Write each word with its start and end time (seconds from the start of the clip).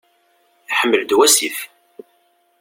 Iḥmel-d 0.71 1.11
wasif. 1.17 1.57